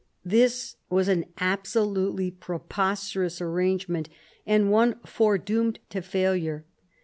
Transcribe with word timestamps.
This 0.25 0.77
was 0.89 1.07
an 1.07 1.25
absolutely 1.39 2.31
preposterous 2.31 3.39
arrangement 3.39 4.09
and 4.47 4.71
one 4.71 4.95
foredoomed 5.05 5.77
to^ 5.91 6.03
failure. 6.03 6.65